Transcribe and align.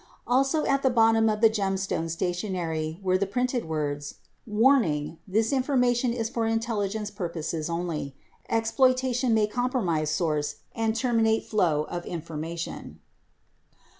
Also 0.25 0.65
at 0.65 0.81
the 0.81 0.89
bottom 0.89 1.29
of 1.29 1.41
the 1.41 1.47
Gemstone 1.49 2.09
stationery 2.09 2.99
were 3.03 3.19
the 3.19 3.27
printed 3.27 3.65
words, 3.65 4.15
"Warning, 4.47 5.19
this 5.27 5.53
information 5.53 6.11
is 6.11 6.27
for 6.27 6.47
intelligence 6.47 7.11
purposes 7.11 7.69
only. 7.69 8.15
Exploita 8.49 9.13
tion 9.13 9.35
may 9.35 9.45
compromise 9.45 10.09
source 10.09 10.55
and 10.73 10.95
terminate 10.95 11.43
flow 11.45 11.83
of 11.83 12.03
information." 12.07 12.99